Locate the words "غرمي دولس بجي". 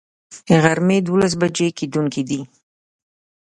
0.63-1.67